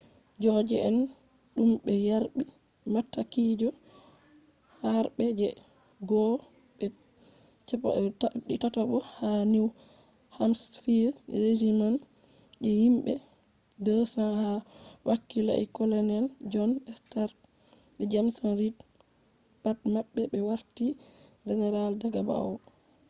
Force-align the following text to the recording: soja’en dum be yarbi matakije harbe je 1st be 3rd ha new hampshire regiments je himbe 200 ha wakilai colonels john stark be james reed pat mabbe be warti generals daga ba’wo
soja’en 0.43 0.97
dum 1.55 1.71
be 1.83 1.93
yarbi 2.07 2.41
matakije 2.93 3.67
harbe 4.83 5.25
je 5.39 5.47
1st 6.09 7.73
be 7.81 7.89
3rd 8.61 8.75
ha 9.19 9.31
new 9.53 9.67
hampshire 10.37 11.17
regiments 11.45 12.05
je 12.63 12.69
himbe 12.83 13.13
200 13.85 14.39
ha 14.41 14.49
wakilai 15.07 15.65
colonels 15.77 16.31
john 16.51 16.71
stark 16.99 17.33
be 17.95 18.03
james 18.11 18.35
reed 18.59 18.77
pat 19.63 19.77
mabbe 19.93 20.21
be 20.31 20.39
warti 20.49 20.85
generals 21.47 21.97
daga 22.01 22.21
ba’wo 22.29 22.55